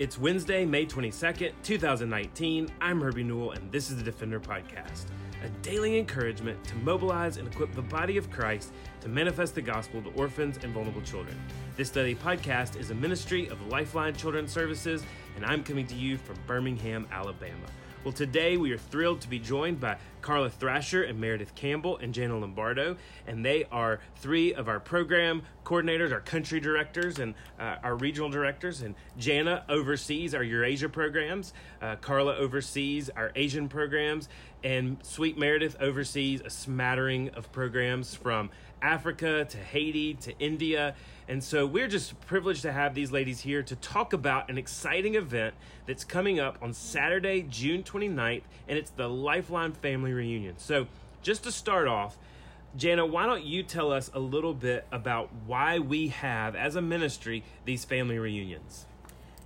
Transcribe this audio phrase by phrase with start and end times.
[0.00, 2.68] It's Wednesday, May 22nd, 2019.
[2.80, 5.04] I'm Herbie Newell, and this is the Defender Podcast,
[5.44, 8.72] a daily encouragement to mobilize and equip the body of Christ
[9.02, 11.40] to manifest the gospel to orphans and vulnerable children.
[11.76, 15.04] This study podcast is a ministry of Lifeline Children's Services,
[15.36, 17.66] and I'm coming to you from Birmingham, Alabama.
[18.02, 22.14] Well, today we are thrilled to be joined by Karla Thrasher and Meredith Campbell and
[22.14, 27.76] Jana Lombardo, and they are three of our program coordinators, our country directors, and uh,
[27.82, 28.80] our regional directors.
[28.80, 34.30] And Jana oversees our Eurasia programs, uh, Karla oversees our Asian programs,
[34.62, 38.48] and Sweet Meredith oversees a smattering of programs from
[38.80, 40.94] Africa to Haiti to India.
[41.28, 45.14] And so we're just privileged to have these ladies here to talk about an exciting
[45.14, 45.54] event
[45.86, 50.54] that's coming up on Saturday, June 29th, and it's the Lifeline Family Reunion.
[50.58, 50.86] So
[51.22, 52.16] just to start off,
[52.76, 56.82] Jana, why don't you tell us a little bit about why we have, as a
[56.82, 58.86] ministry, these family reunions?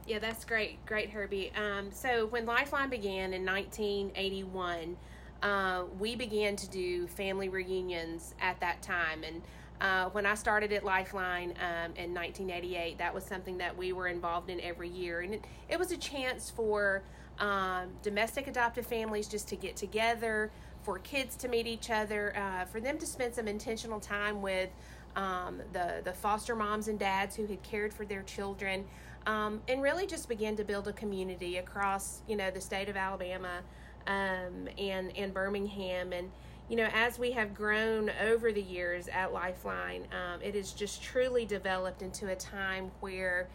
[0.06, 0.84] Yeah, that's great.
[0.86, 1.52] Great, Herbie.
[1.54, 4.96] Um, so, when Lifeline began in 1981,
[5.42, 9.22] uh, we began to do family reunions at that time.
[9.22, 9.42] And
[9.80, 14.08] uh, when I started at Lifeline um, in 1988, that was something that we were
[14.08, 15.20] involved in every year.
[15.20, 17.02] And it, it was a chance for
[17.40, 20.50] um, domestic adoptive families just to get together,
[20.82, 24.70] for kids to meet each other, uh, for them to spend some intentional time with
[25.16, 28.84] um, the, the foster moms and dads who had cared for their children,
[29.26, 32.96] um, and really just begin to build a community across, you know, the state of
[32.96, 33.60] Alabama
[34.06, 36.12] um, and, and Birmingham.
[36.12, 36.30] And,
[36.70, 41.02] you know, as we have grown over the years at Lifeline, um, it has just
[41.02, 43.48] truly developed into a time where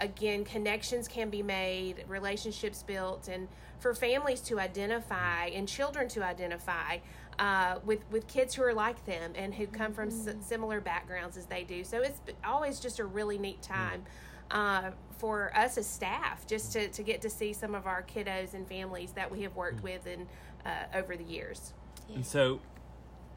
[0.00, 3.48] again connections can be made relationships built and
[3.78, 6.98] for families to identify and children to identify
[7.38, 10.28] uh, with with kids who are like them and who come from mm-hmm.
[10.40, 14.02] s- similar backgrounds as they do so it's always just a really neat time
[14.50, 18.54] uh, for us as staff just to, to get to see some of our kiddos
[18.54, 19.84] and families that we have worked mm-hmm.
[19.84, 20.26] with and
[20.66, 21.72] uh, over the years
[22.14, 22.60] and so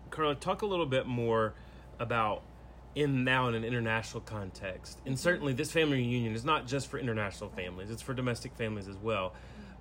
[0.09, 1.53] karla talk a little bit more
[2.00, 2.44] about
[2.95, 5.00] in now in an international context.
[5.06, 8.88] And certainly, this family reunion is not just for international families; it's for domestic families
[8.88, 9.33] as well.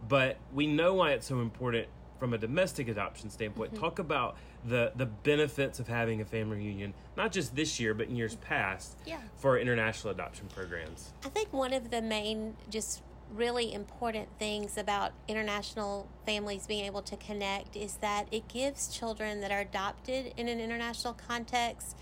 [0.06, 1.86] But we know why it's so important
[2.19, 3.72] from a domestic adoption standpoint.
[3.72, 3.82] Mm-hmm.
[3.82, 8.08] Talk about the the benefits of having a family reunion, not just this year, but
[8.08, 9.20] in years past, yeah.
[9.36, 11.12] for international adoption programs.
[11.24, 17.03] I think one of the main just really important things about international families being able
[17.03, 21.97] to connect is that it gives children that are adopted in an international context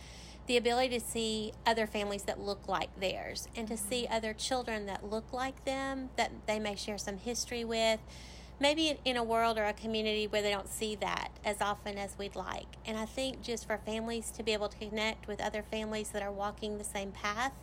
[0.52, 4.84] the ability to see other families that look like theirs and to see other children
[4.84, 7.98] that look like them that they may share some history with
[8.60, 12.18] maybe in a world or a community where they don't see that as often as
[12.18, 12.66] we'd like.
[12.84, 16.22] And i think just for families to be able to connect with other families that
[16.22, 17.54] are walking the same path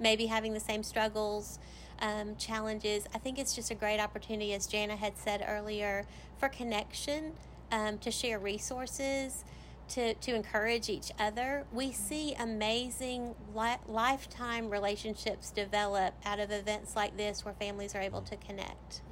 [0.00, 1.60] maybe having the same struggles
[2.00, 6.04] um, challenges i think it's just a great opportunity as jana had said earlier
[6.36, 7.34] for connection
[7.70, 9.44] um, to share resources
[9.88, 11.64] to, to encourage each other.
[11.72, 18.00] We see amazing li- lifetime relationships develop out of events like this where families are
[18.00, 19.02] able to connect.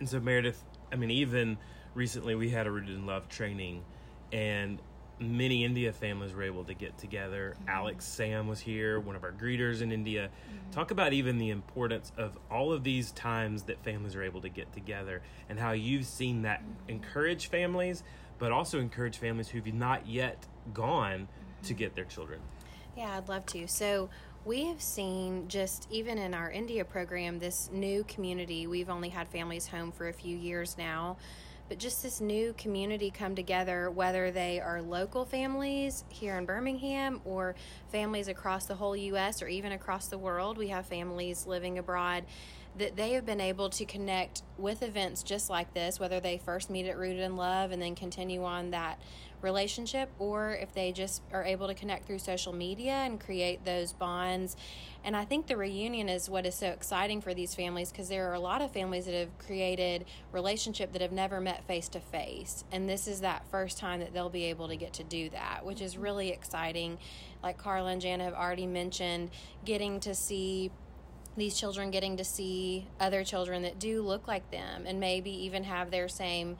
[0.00, 0.62] And so, Meredith,
[0.92, 1.58] I mean, even
[1.94, 3.84] recently we had a Rooted in Love training,
[4.32, 4.80] and
[5.18, 7.54] many India families were able to get together.
[7.54, 7.68] Mm-hmm.
[7.68, 10.28] Alex Sam was here, one of our greeters in India.
[10.28, 10.70] Mm-hmm.
[10.70, 14.48] Talk about even the importance of all of these times that families are able to
[14.48, 16.90] get together and how you've seen that mm-hmm.
[16.90, 18.02] encourage families,
[18.42, 21.64] but also encourage families who've not yet gone mm-hmm.
[21.64, 22.40] to get their children.
[22.96, 23.68] Yeah, I'd love to.
[23.68, 24.10] So,
[24.44, 28.66] we have seen just even in our India program, this new community.
[28.66, 31.18] We've only had families home for a few years now,
[31.68, 37.20] but just this new community come together, whether they are local families here in Birmingham
[37.24, 37.54] or
[37.92, 39.40] families across the whole U.S.
[39.40, 40.58] or even across the world.
[40.58, 42.24] We have families living abroad
[42.78, 46.70] that they have been able to connect with events just like this, whether they first
[46.70, 48.98] meet at Rooted in Love and then continue on that
[49.42, 53.92] relationship, or if they just are able to connect through social media and create those
[53.92, 54.56] bonds.
[55.04, 58.30] And I think the reunion is what is so exciting for these families because there
[58.30, 62.00] are a lot of families that have created relationship that have never met face to
[62.00, 62.64] face.
[62.70, 65.64] And this is that first time that they'll be able to get to do that,
[65.64, 66.02] which is mm-hmm.
[66.02, 66.98] really exciting.
[67.42, 69.30] Like Karla and Jana have already mentioned,
[69.64, 70.70] getting to see
[71.36, 75.64] these children getting to see other children that do look like them and maybe even
[75.64, 76.56] have their same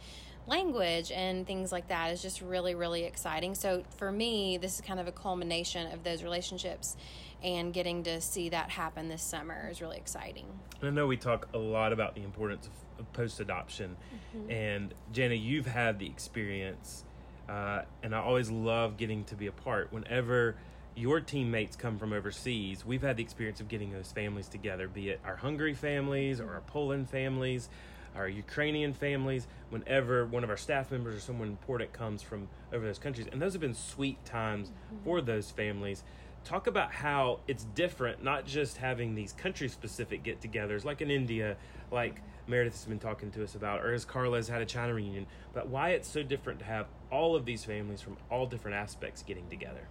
[0.46, 3.54] language and things like that is just really really exciting.
[3.54, 6.96] So for me this is kind of a culmination of those relationships
[7.42, 10.46] and getting to see that happen this summer is really exciting.
[10.80, 13.96] And i know we talk a lot about the importance of, of post-adoption.
[14.36, 14.50] Mm-hmm.
[14.50, 17.04] and jana you've had the experience
[17.48, 19.92] uh, and i always love getting to be a part.
[19.92, 20.56] Whenever
[20.94, 25.10] your teammates come from overseas, we've had the experience of getting those families together, be
[25.10, 27.68] it our Hungary families or our Poland families,
[28.14, 32.84] our Ukrainian families, whenever one of our staff members or someone important comes from over
[32.84, 33.26] those countries.
[33.32, 35.04] And those have been sweet times mm-hmm.
[35.04, 36.04] for those families.
[36.44, 41.10] Talk about how it's different, not just having these country specific get togethers like in
[41.10, 41.56] India,
[41.90, 44.92] like Meredith has been talking to us about, or as Karla has had a China
[44.92, 48.76] reunion, but why it's so different to have all of these families from all different
[48.76, 49.86] aspects getting together.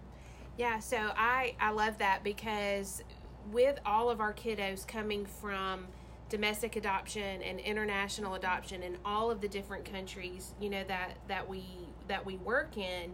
[0.56, 3.02] Yeah, so I I love that because
[3.50, 5.86] with all of our kiddos coming from
[6.28, 11.48] domestic adoption and international adoption in all of the different countries, you know that that
[11.48, 11.64] we
[12.08, 13.12] that we work in,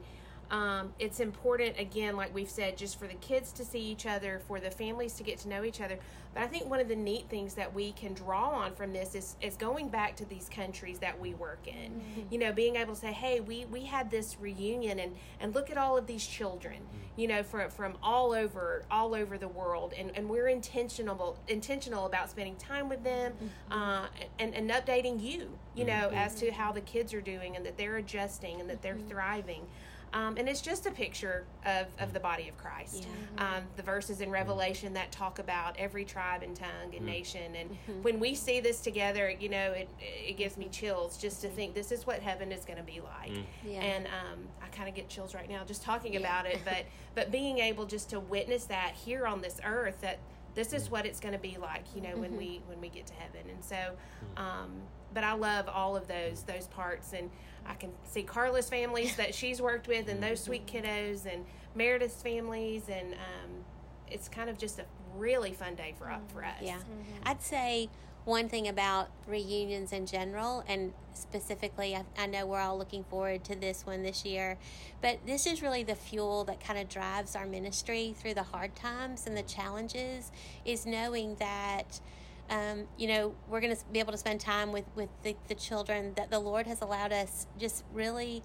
[0.50, 4.40] um, it's important again like we've said just for the kids to see each other
[4.46, 5.98] for the families to get to know each other
[6.32, 9.14] but i think one of the neat things that we can draw on from this
[9.14, 12.20] is, is going back to these countries that we work in mm-hmm.
[12.30, 15.70] you know being able to say hey we we had this reunion and and look
[15.70, 17.20] at all of these children mm-hmm.
[17.20, 22.06] you know from from all over all over the world and and we're intentional intentional
[22.06, 23.72] about spending time with them mm-hmm.
[23.72, 24.06] uh,
[24.38, 26.14] and and updating you you know mm-hmm.
[26.14, 29.08] as to how the kids are doing and that they're adjusting and that they're mm-hmm.
[29.08, 29.66] thriving
[30.12, 33.06] um, and it's just a picture of, of the body of Christ.
[33.36, 33.56] Yeah.
[33.56, 37.06] Um, the verses in Revelation that talk about every tribe and tongue and mm-hmm.
[37.06, 37.54] nation.
[37.54, 38.02] And mm-hmm.
[38.02, 41.74] when we see this together, you know, it, it gives me chills just to think
[41.74, 43.32] this is what heaven is going to be like.
[43.32, 43.44] Mm.
[43.66, 43.80] Yeah.
[43.80, 46.20] And um, I kind of get chills right now just talking yeah.
[46.20, 46.60] about it.
[46.64, 46.84] But,
[47.14, 50.18] but being able just to witness that here on this earth, that
[50.54, 50.92] this is mm.
[50.92, 52.38] what it's going to be like, you know, when mm-hmm.
[52.38, 53.42] we when we get to heaven.
[53.50, 54.40] And so, mm.
[54.40, 54.70] um,
[55.14, 57.30] but I love all of those those parts and
[57.66, 61.44] I can see Karla's families that she's worked with and those sweet kiddos and
[61.74, 63.64] Meredith's families and um,
[64.10, 64.84] it's kind of just a
[65.16, 66.54] really fun day for, for us.
[66.62, 66.76] Yeah.
[66.76, 67.28] Mm-hmm.
[67.28, 67.88] I'd say
[68.24, 73.42] one thing about reunions in general, and specifically, I, I, know we're all looking forward
[73.44, 74.58] to this one this year,
[75.00, 78.76] but this is really the fuel that kind of drives our ministry through the hard
[78.76, 80.30] times and the challenges,
[80.66, 82.00] is knowing that
[82.50, 85.54] um, you know, we're going to be able to spend time with, with the, the
[85.54, 88.42] children that the Lord has allowed us just really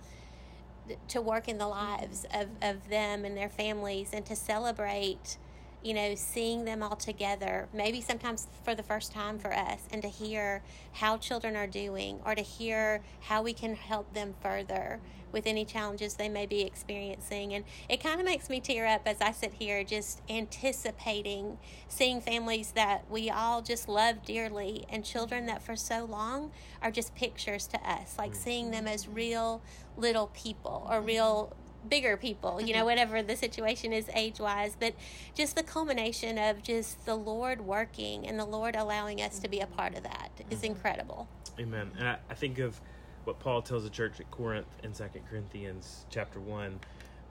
[1.07, 5.37] to work in the lives of, of them and their families and to celebrate
[5.83, 10.01] you know, seeing them all together, maybe sometimes for the first time for us, and
[10.01, 10.63] to hear
[10.93, 15.01] how children are doing or to hear how we can help them further
[15.33, 17.53] with any challenges they may be experiencing.
[17.53, 21.57] And it kind of makes me tear up as I sit here just anticipating
[21.89, 26.51] seeing families that we all just love dearly and children that for so long
[26.81, 29.61] are just pictures to us, like seeing them as real
[29.97, 31.53] little people or real
[31.89, 32.85] bigger people, you know, mm-hmm.
[32.85, 34.75] whatever the situation is age wise.
[34.79, 34.93] But
[35.35, 39.59] just the culmination of just the Lord working and the Lord allowing us to be
[39.59, 40.67] a part of that is mm-hmm.
[40.67, 41.27] incredible.
[41.59, 41.91] Amen.
[41.97, 42.79] And I, I think of
[43.25, 46.79] what Paul tells the church at Corinth in Second Corinthians chapter 1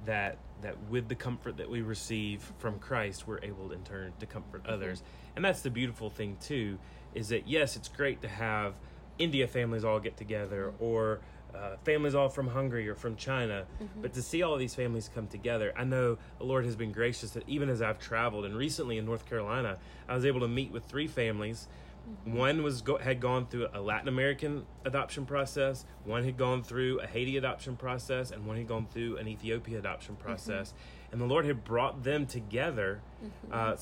[0.05, 4.27] that that with the comfort that we receive from Christ, we're able in turn to
[4.27, 4.73] comfort mm-hmm.
[4.73, 5.03] others.
[5.37, 6.79] And that's the beautiful thing too,
[7.15, 8.75] is that yes, it's great to have
[9.19, 11.21] India families all get together or
[11.55, 14.01] uh, families all from Hungary or from China, mm-hmm.
[14.01, 17.33] but to see all these families come together, I know the Lord has been gracious
[17.33, 19.77] that even as I've traveled and recently in North Carolina,
[20.09, 21.69] I was able to meet with three families.
[22.09, 22.37] Mm-hmm.
[22.37, 27.01] One was go- had gone through a Latin American adoption process, one had gone through
[27.01, 30.25] a Haiti adoption process, and one had gone through an Ethiopia adoption mm-hmm.
[30.25, 30.71] process.
[30.71, 31.13] Mm-hmm.
[31.13, 33.53] And the Lord had brought them together mm-hmm.
[33.53, 33.77] uh,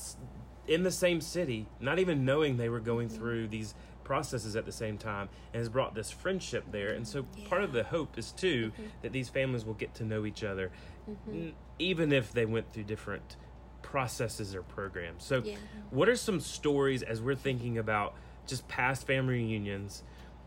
[0.67, 3.17] in the same city, not even knowing they were going mm-hmm.
[3.17, 6.91] through these processes at the same time and has brought this friendship there.
[6.91, 7.47] And so yeah.
[7.47, 8.89] part of the hope is too mm-hmm.
[9.01, 10.71] that these families will get to know each other,
[11.09, 11.49] mm-hmm.
[11.79, 13.37] even if they went through different
[13.81, 15.23] processes or programs.
[15.23, 15.55] So, yeah.
[15.89, 18.15] what are some stories as we're thinking about
[18.47, 20.03] just past family reunions?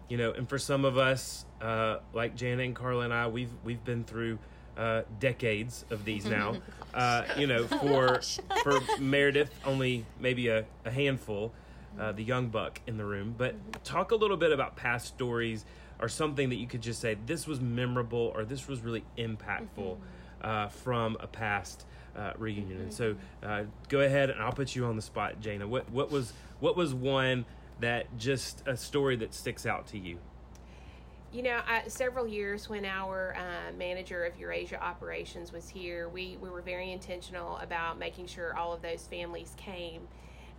[0.08, 3.52] You know, and for some of us, uh, like Janet and Karla and I, we've
[3.64, 4.38] we've been through
[4.76, 6.56] uh, decades of these now.
[6.94, 8.20] uh, you know, for
[8.62, 11.52] for Meredith, only maybe a, a handful
[11.98, 13.34] uh, the young buck in the room.
[13.36, 15.64] But talk a little bit about past stories
[16.00, 19.68] or something that you could just say this was memorable or this was really impactful
[19.76, 20.02] mm-hmm.
[20.42, 21.86] uh, from a past
[22.16, 22.80] uh, reunion.
[22.80, 25.66] And so uh, go ahead and I'll put you on the spot, Jana.
[25.66, 27.44] What what was what was one
[27.80, 30.18] that just a story that sticks out to you?
[31.33, 36.38] You know, I, several years when our uh, manager of Eurasia operations was here, we,
[36.40, 40.06] we were very intentional about making sure all of those families came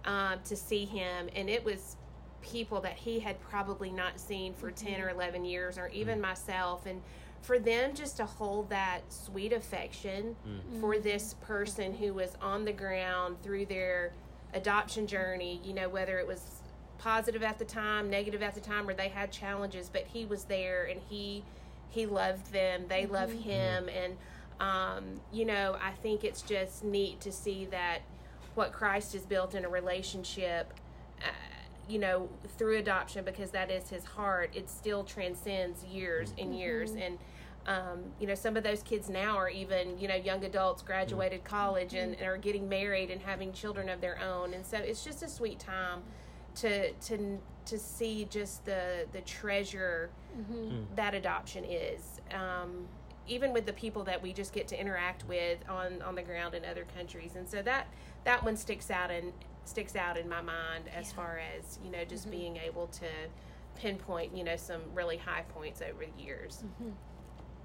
[0.03, 1.95] um, to see him, and it was
[2.41, 4.87] people that he had probably not seen for mm-hmm.
[4.87, 6.23] 10 or 11 years, or even mm-hmm.
[6.23, 6.85] myself.
[6.85, 7.01] And
[7.45, 10.81] for them just to hold that sweet affection mm-hmm.
[10.81, 14.11] for this person who was on the ground through their
[14.53, 16.41] adoption journey, you know, whether it was
[16.97, 20.45] positive at the time, negative at the time, or they had challenges, but he was
[20.45, 21.43] there and he
[21.89, 23.13] he loved them, they mm-hmm.
[23.13, 24.17] loved him, and
[24.57, 27.99] Um, you know, I think it's just neat to see that
[28.55, 30.73] what Christ has built in a relationship,
[31.21, 31.27] uh,
[31.89, 36.91] you know, through adoption, because that is his heart, it still transcends years and years.
[36.91, 37.17] And,
[37.67, 41.41] um, you know, some of those kids now are even, you know, young adults, graduated
[41.41, 41.45] mm.
[41.45, 42.19] college, and, mm.
[42.19, 44.53] and are getting married and having children of their own.
[44.53, 46.01] And so it's just a sweet time
[46.55, 50.53] to, to, to see just the, the treasure mm-hmm.
[50.53, 50.85] mm.
[50.95, 52.21] that adoption is.
[52.31, 52.87] Um,
[53.27, 56.53] even with the people that we just get to interact with on on the ground
[56.53, 57.35] in other countries.
[57.35, 57.87] And so that
[58.23, 59.33] that one sticks out and
[59.65, 62.37] sticks out in my mind as far as you know just mm-hmm.
[62.37, 63.07] being able to
[63.75, 66.91] pinpoint you know some really high points over the years mm-hmm.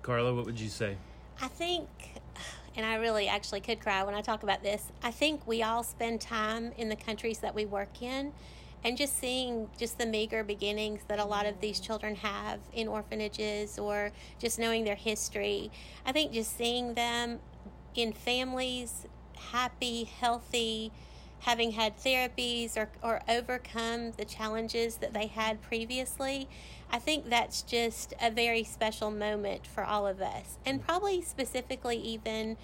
[0.03, 0.97] Karla, what would you say?
[1.41, 1.89] I think,
[2.77, 4.91] and I really actually could cry when I talk about this.
[5.03, 8.33] I think we all spend time in the countries that we work in
[8.83, 12.89] and just seeing just the meager beginnings that a lot of these children have in
[12.89, 15.71] orphanages or just knowing their history.
[16.07, 17.41] I think just seeing them
[17.95, 19.07] in families,
[19.53, 20.93] happy, healthy,
[21.41, 26.49] having had therapies or, or overcome the challenges that they had previously,
[26.93, 30.59] I think that's just a very special moment for all of us.
[30.67, 32.57] And probably specifically, even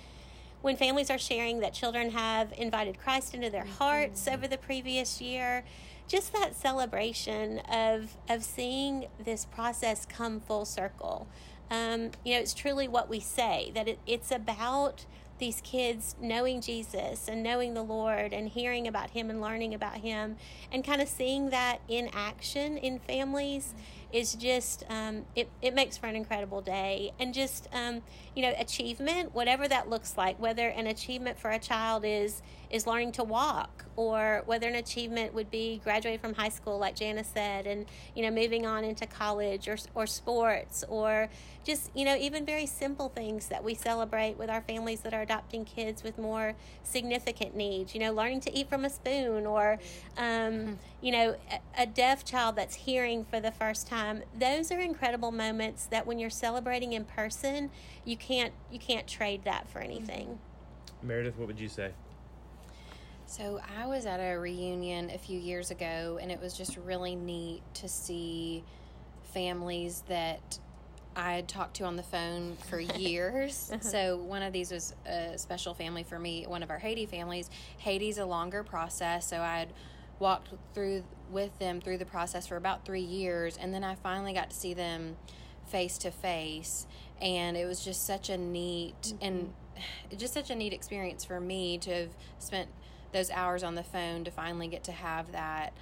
[0.63, 5.21] when families are sharing that children have invited Christ into their hearts over the previous
[5.21, 5.65] year,
[6.09, 11.29] just that celebration of, of seeing this process come full circle.
[11.71, 15.05] Um, you know, it's truly what we say that it, it's about
[15.39, 19.97] these kids knowing Jesus and knowing the Lord and hearing about Him and learning about
[19.97, 20.37] Him
[20.73, 23.75] and kind of seeing that in action in families
[24.13, 27.13] is just um, it, it makes for an incredible day.
[27.19, 28.03] And just um,
[28.35, 32.87] you know achievement whatever that looks like whether an achievement for a child is is
[32.87, 37.29] learning to walk or whether an achievement would be graduating from high school like Janice
[37.33, 41.29] said and you know moving on into college or, or sports or
[41.65, 45.23] just you know even very simple things that we celebrate with our families that are
[45.23, 47.95] adopting kids with more significant needs.
[47.95, 49.79] You know learning to eat from a spoon or
[50.17, 54.23] um, you know a, a deaf child that's hearing for the first time.
[54.39, 57.71] Those are incredible moments that when you're celebrating in person
[58.05, 60.39] you can't you can't trade that for anything.
[61.03, 61.93] Meredith, what would you say?
[63.27, 67.17] So I was at a reunion a few years ago, and it was just really
[67.17, 68.63] neat to see
[69.35, 70.61] families that
[71.17, 73.71] I had talked to on the phone for years.
[73.73, 73.83] Uh-huh.
[73.83, 77.51] so one of these was a special family for me, one of our Haiti families.
[77.79, 79.73] Haiti's a longer process, so I had
[80.21, 84.35] walked through with them through the process for about three years, and then I finally
[84.35, 85.17] got to see them
[85.67, 86.87] face to face,
[87.21, 90.17] and it was just such a neat and mm-hmm.
[90.17, 92.69] just such a neat experience for me to have spent
[93.13, 95.73] those hours on the phone to finally get to have that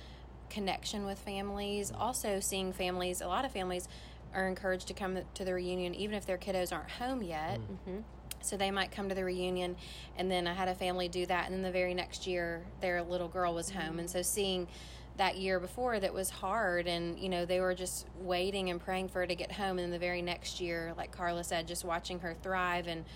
[0.51, 1.93] connection with families.
[1.93, 3.89] Also, seeing families, a lot of families
[4.35, 7.61] are encouraged to come to the reunion even if their kiddos aren't home yet.
[7.61, 8.01] Mm-hmm.
[8.41, 9.75] So they might come to the reunion,
[10.19, 13.03] and then I had a family do that, and then the very next year their
[13.03, 14.01] little girl was home, mm-hmm.
[14.01, 14.69] and so seeing
[15.17, 19.09] that year before that was hard, and you know they were just waiting and praying
[19.09, 21.85] for her to get home, and then the very next year, like Karla said, just
[21.85, 23.07] watching her thrive and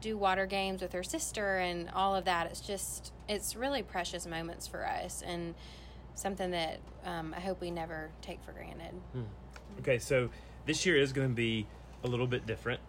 [0.00, 2.46] do water games with her sister and all of that.
[2.46, 5.54] It's just it's really precious moments for us, and
[6.14, 8.94] something that um, I hope we never take for granted.
[9.80, 10.30] Okay, so
[10.64, 11.66] this year is going to be
[12.04, 12.80] a little bit different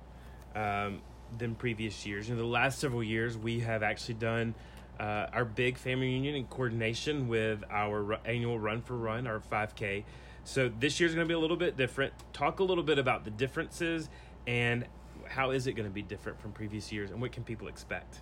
[0.56, 1.02] um,
[1.38, 2.30] than previous years.
[2.30, 4.56] In the last several years, we have actually done
[5.00, 10.04] uh, our big family reunion in coordination with our annual Run for Run, our 5K.
[10.44, 12.14] So this year's going to be a little bit different.
[12.34, 14.10] Talk a little bit about the differences
[14.48, 14.86] and
[15.30, 18.22] how is it going to be different from previous years and what can people expect?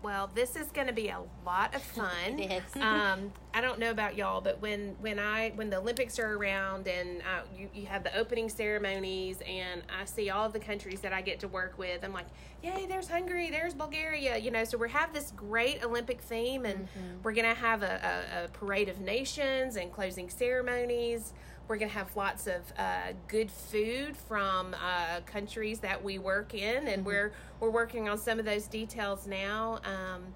[0.00, 2.38] Well, this is going to be a lot of fun.
[2.38, 2.76] It is.
[2.82, 6.86] um, I don't know about y'all, but when when I when the Olympics are around
[6.86, 11.00] and uh, you you have the opening ceremonies and I see all of the countries
[11.00, 12.26] that I get to work with, I'm like,
[12.62, 12.86] yay!
[12.86, 14.64] There's Hungary, there's Bulgaria, you know.
[14.64, 16.86] So we have this great Olympic theme, and
[17.24, 21.32] we're gonna have a, a, a parade of nations and closing ceremonies.
[21.68, 26.88] We're gonna have lots of uh, good food from uh, countries that we work in,
[26.88, 29.80] and we're we're working on some of those details now.
[29.84, 30.34] Um,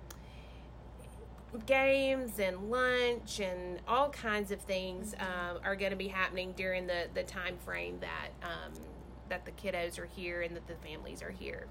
[1.67, 6.87] games and lunch and all kinds of things um, are going to be happening during
[6.87, 8.73] the, the time frame that um,
[9.29, 11.67] that the kiddos are here and that the families are here.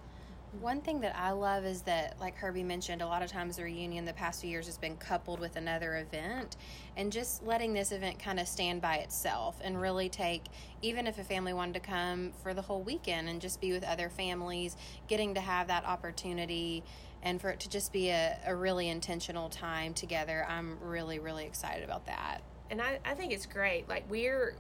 [0.60, 3.64] One thing that I love is that, like Herbie mentioned, a lot of times the
[3.64, 6.58] reunion the past few years has been coupled with another event,
[6.98, 10.44] and just letting this event kind of stand by itself and really take,
[10.82, 13.86] even if a family wanted to come for the whole weekend and just be with
[13.86, 14.76] other families,
[15.08, 16.84] getting to have that opportunity
[17.24, 20.46] and for it to just be a, a really intentional time together.
[20.50, 22.42] I'm really, really excited about that.
[22.70, 23.88] And I, I think it's great.
[23.88, 24.56] Like we're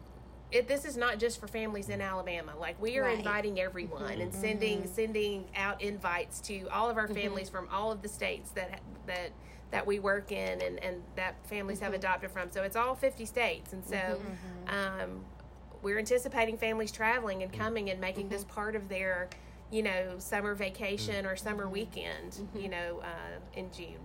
[0.51, 2.53] it, this is not just for families in Alabama.
[2.60, 3.17] Like we are Right.
[3.17, 4.22] inviting everyone Mm-hmm.
[4.22, 8.51] and sending sending out invites to all of our families from all of the states
[8.51, 9.31] that that
[9.72, 11.86] that we work in and, and that families Mm-hmm.
[11.86, 12.51] have adopted from.
[12.51, 13.72] So it's all 50 states.
[13.74, 14.20] And so
[14.67, 15.24] um,
[15.81, 18.53] we're anticipating families traveling and coming and making this Mm-hmm.
[18.53, 19.29] part of their,
[19.72, 23.98] you know, summer vacation or summer weekend, you know, uh, in June.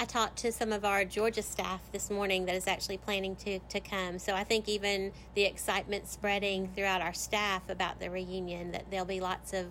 [0.00, 3.58] I talked to some of our Georgia staff this morning that is actually planning to,
[3.58, 4.18] to come.
[4.18, 9.04] So I think even the excitement spreading throughout our staff about the reunion, that there'll
[9.04, 9.66] be lots of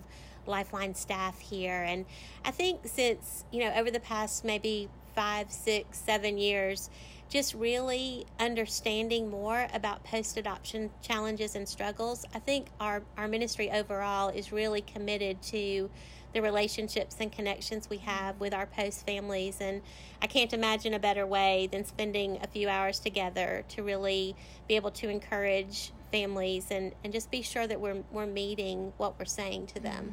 [0.46, 1.82] Lifeline staff here.
[1.82, 2.06] And
[2.44, 6.90] I think since, you know, over the past maybe five, six, seven years,
[7.30, 13.70] just really understanding more about post adoption challenges and struggles, I think our, our ministry
[13.70, 15.88] overall is really committed to
[16.34, 19.58] the relationships and connections we have with our post families.
[19.60, 19.80] And
[20.20, 24.34] I can't imagine a better way than spending a few hours together to really
[24.68, 29.18] be able to encourage families and, and just be sure that we're, we're meeting what
[29.18, 30.12] we're saying to them.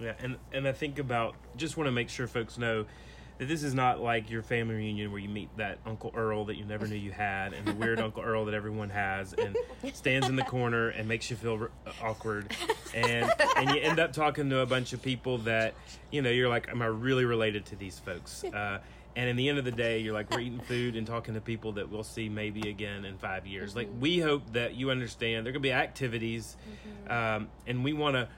[0.00, 2.86] Yeah, and and I think about just want to make sure folks know
[3.38, 6.56] that this is not like your family reunion where you meet that Uncle Earl that
[6.56, 9.56] you never knew you had, and the weird Uncle Earl that everyone has, and
[9.94, 11.70] stands in the corner and makes you feel r-
[12.02, 12.54] awkward,
[12.94, 15.74] and and you end up talking to a bunch of people that
[16.10, 18.44] you know you're like, am I really related to these folks?
[18.58, 18.78] Uh,
[19.14, 21.40] and in the end of the day, you're like, we're eating food and talking to
[21.40, 23.74] people that we'll see maybe again in five years.
[23.76, 26.56] Like, we hope that you understand there are going to be activities,
[27.08, 28.28] um, and we want to,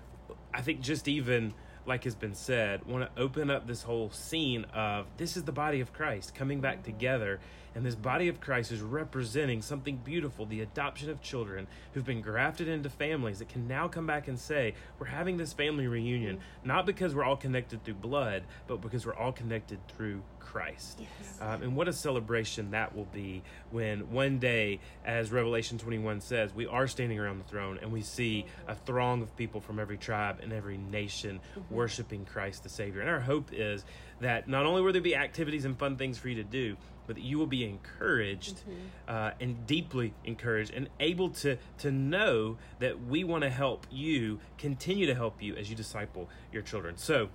[0.53, 1.55] I think, just even
[1.87, 5.53] like has been said, want to open up this whole scene of this is the
[5.53, 7.41] body of Christ coming back together.
[7.75, 12.21] And this body of Christ is representing something beautiful the adoption of children who've been
[12.21, 16.41] grafted into families that can now come back and say, We're having this family reunion,
[16.65, 21.01] not because we're all connected through blood, but because we're all connected through Christ.
[21.41, 26.53] Um, and what a celebration that will be when one day, as Revelation 21 says,
[26.53, 29.97] we are standing around the throne and we see a throng of people from every
[29.97, 31.39] tribe and every nation
[31.71, 33.01] worshiping Christ the Savior.
[33.01, 33.85] And our hope is
[34.21, 37.17] that not only will there be activities and fun things for you to do, but
[37.17, 38.63] that you will be encouraged
[39.09, 44.39] uh, and deeply encouraged and able to to know that we want to help you
[44.59, 46.97] continue to help you as you disciple your children.
[46.97, 47.31] So,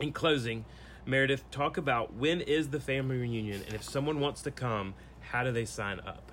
[0.00, 0.64] in closing,
[1.06, 5.44] Meredith, talk about when is the family reunion, and if someone wants to come, how
[5.44, 6.31] do they sign up?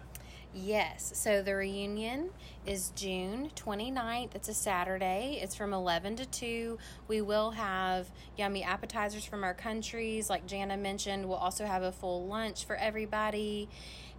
[0.53, 1.11] Yes.
[1.15, 2.31] So the reunion
[2.65, 4.33] is June 29th.
[4.33, 5.39] It's a Saturday.
[5.41, 6.77] It's from 11 to 2.
[7.07, 10.29] We will have yummy appetizers from our countries.
[10.29, 13.69] Like Jana mentioned, we'll also have a full lunch for everybody.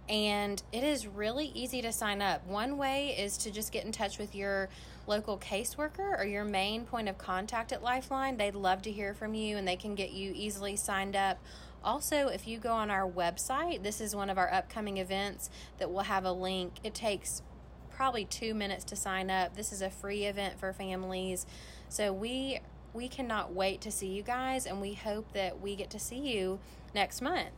[0.07, 2.47] And it is really easy to sign up.
[2.47, 4.69] One way is to just get in touch with your
[5.07, 8.37] local caseworker or your main point of contact at Lifeline.
[8.37, 11.39] They'd love to hear from you and they can get you easily signed up.
[11.83, 15.91] Also, if you go on our website, this is one of our upcoming events that
[15.91, 16.73] will have a link.
[16.83, 17.41] It takes
[17.89, 19.55] probably two minutes to sign up.
[19.55, 21.45] This is a free event for families.
[21.89, 22.59] So we
[22.93, 26.17] we cannot wait to see you guys and we hope that we get to see
[26.17, 26.59] you
[26.93, 27.49] next month.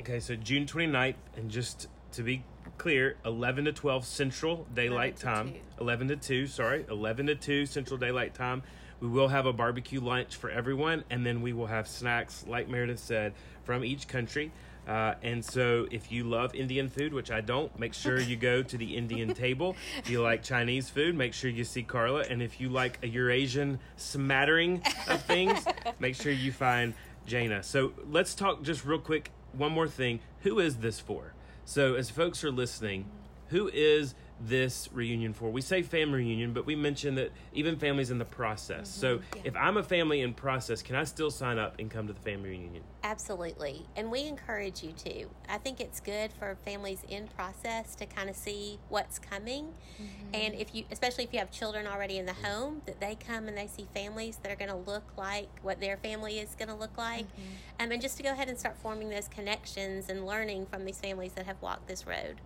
[0.00, 2.42] Okay, so June 29th, and just to be
[2.78, 5.52] clear, 11 to 12 Central Daylight 11 to Time.
[5.52, 5.58] 2.
[5.82, 8.62] 11 to 2, sorry, 11 to 2 Central Daylight Time.
[9.00, 12.68] We will have a barbecue lunch for everyone, and then we will have snacks, like
[12.68, 13.32] Meredith said,
[13.64, 14.52] from each country.
[14.86, 18.62] Uh, and so, if you love Indian food, which I don't, make sure you go
[18.62, 19.76] to the Indian table.
[19.98, 22.20] If you like Chinese food, make sure you see Karla.
[22.22, 25.64] And if you like a Eurasian smattering of things,
[25.98, 26.94] make sure you find
[27.26, 27.62] Jana.
[27.62, 29.30] So, let's talk just real quick.
[29.52, 30.20] One more thing.
[30.40, 31.34] Who is this for?
[31.64, 33.06] So, as folks are listening,
[33.48, 35.50] who is this reunion for?
[35.50, 38.90] We say family reunion, but we mentioned that even families in the process.
[38.90, 39.00] Mm-hmm.
[39.00, 42.12] So, if I'm a family in process, can I still sign up and come to
[42.12, 42.82] the family reunion?
[43.02, 43.86] Absolutely.
[43.96, 45.26] And we encourage you to.
[45.48, 49.66] I think it's good for families in process to kind of see what's coming.
[49.66, 50.34] Mm-hmm.
[50.34, 53.48] And if you, especially if you have children already in the home, that they come
[53.48, 56.68] and they see families that are going to look like what their family is going
[56.68, 57.26] to look like.
[57.26, 57.84] Mm-hmm.
[57.84, 60.98] Um, and just to go ahead and start forming those connections and learning from these
[60.98, 62.40] families that have walked this road.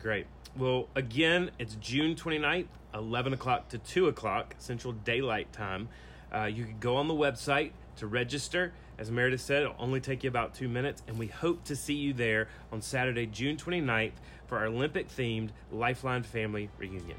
[0.00, 0.26] Great.
[0.56, 5.88] Well, again, it's June 29th, 11 o'clock to 2 o'clock Central Daylight Time.
[6.32, 8.72] Uh, you can go on the website to register.
[8.96, 11.94] As Meredith said, it'll only take you about two minutes, and we hope to see
[11.94, 14.12] you there on Saturday, June 29th
[14.46, 17.18] for our Olympic themed Lifeline Family Reunion.